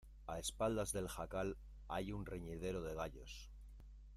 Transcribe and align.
a 0.25 0.39
espaldas 0.39 0.93
del 0.93 1.07
jacal 1.07 1.57
hay 1.87 2.11
un 2.11 2.25
reñidero 2.25 2.81
de 2.81 2.95
gallos. 2.95 3.51